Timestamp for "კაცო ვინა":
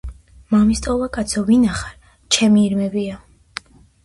1.17-1.75